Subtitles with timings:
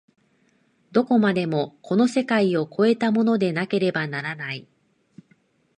[0.91, 4.67] どこまでもこの世界を越えたものでなければならない。